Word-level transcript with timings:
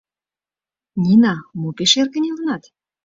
—Нина, 1.03 1.35
мо 1.59 1.67
пеш 1.77 1.93
эр 1.99 2.07
кынелынат? 2.13 2.63